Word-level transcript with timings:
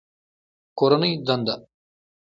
کورنۍ 0.77 1.13
دنده 1.27 1.55